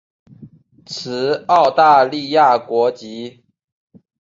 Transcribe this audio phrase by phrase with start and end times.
[0.83, 3.43] 持澳大利亚国籍。